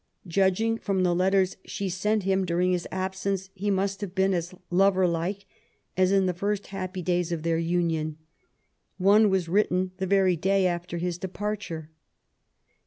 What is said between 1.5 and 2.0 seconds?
she